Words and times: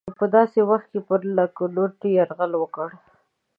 په 0.19 0.25
داسې 0.35 0.59
وخت 0.69 0.87
کې 0.91 0.99
پر 1.07 1.19
لکهنوتي 1.37 2.09
یرغل 2.19 2.51
وکړ. 2.57 2.89